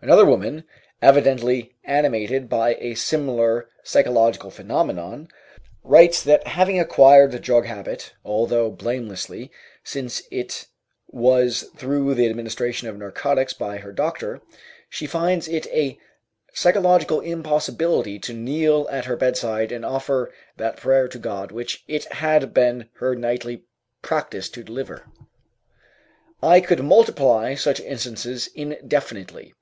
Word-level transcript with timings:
Another 0.00 0.24
woman, 0.24 0.62
evidently 1.02 1.74
animated 1.82 2.48
by 2.48 2.76
a 2.78 2.94
similar 2.94 3.68
psychological 3.82 4.48
phenomenon, 4.48 5.26
writes 5.82 6.22
that 6.22 6.46
having 6.46 6.78
acquired 6.78 7.32
the 7.32 7.40
drug 7.40 7.64
habit, 7.66 8.12
although 8.24 8.70
blamelessly, 8.70 9.50
since 9.82 10.22
it 10.30 10.68
was 11.08 11.62
through 11.76 12.14
the 12.14 12.28
administration 12.30 12.86
of 12.86 12.96
narcotics 12.96 13.52
by 13.52 13.78
her 13.78 13.90
doctor, 13.90 14.40
she 14.88 15.04
finds 15.04 15.48
it 15.48 15.66
a 15.72 15.98
psychological 16.54 17.18
impossibility 17.18 18.20
to 18.20 18.32
kneel 18.32 18.86
at 18.92 19.06
her 19.06 19.16
bedside 19.16 19.72
and 19.72 19.84
offer 19.84 20.32
that 20.58 20.76
prayer 20.76 21.08
to 21.08 21.18
God 21.18 21.50
which 21.50 21.82
it 21.88 22.04
had 22.12 22.54
been 22.54 22.88
her 23.00 23.16
nightly 23.16 23.64
practice 24.00 24.48
to 24.50 24.62
deliver. 24.62 25.02
I 26.40 26.60
could 26.60 26.84
multiply 26.84 27.56
such 27.56 27.80
instances 27.80 28.48
indefinitely. 28.54 29.54